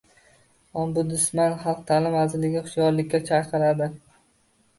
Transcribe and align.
Ombudsman 0.83 1.53
Xalq 1.65 1.83
ta’limi 1.91 2.15
vazirligini 2.15 2.65
hushyorlikka 2.65 3.21
chaqiradi 3.29 3.91